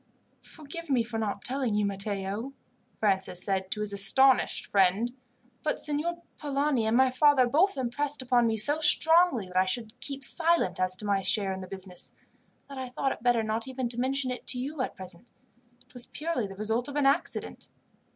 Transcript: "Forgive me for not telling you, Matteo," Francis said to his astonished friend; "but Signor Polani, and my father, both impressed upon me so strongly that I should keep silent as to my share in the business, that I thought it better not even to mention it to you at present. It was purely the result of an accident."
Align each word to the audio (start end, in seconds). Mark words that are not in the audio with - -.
"Forgive 0.41 0.89
me 0.89 1.03
for 1.03 1.19
not 1.19 1.43
telling 1.45 1.75
you, 1.75 1.85
Matteo," 1.85 2.53
Francis 2.99 3.43
said 3.43 3.69
to 3.69 3.81
his 3.81 3.93
astonished 3.93 4.65
friend; 4.65 5.13
"but 5.61 5.77
Signor 5.79 6.23
Polani, 6.39 6.87
and 6.87 6.97
my 6.97 7.11
father, 7.11 7.45
both 7.45 7.77
impressed 7.77 8.19
upon 8.23 8.47
me 8.47 8.57
so 8.57 8.79
strongly 8.79 9.45
that 9.45 9.57
I 9.57 9.65
should 9.65 9.93
keep 9.99 10.23
silent 10.23 10.79
as 10.79 10.95
to 10.95 11.05
my 11.05 11.21
share 11.21 11.53
in 11.53 11.61
the 11.61 11.67
business, 11.67 12.15
that 12.67 12.79
I 12.79 12.89
thought 12.89 13.11
it 13.11 13.21
better 13.21 13.43
not 13.43 13.67
even 13.67 13.87
to 13.89 13.99
mention 13.99 14.31
it 14.31 14.47
to 14.47 14.57
you 14.57 14.81
at 14.81 14.95
present. 14.95 15.27
It 15.85 15.93
was 15.93 16.07
purely 16.07 16.47
the 16.47 16.55
result 16.55 16.87
of 16.87 16.95
an 16.95 17.05
accident." 17.05 17.67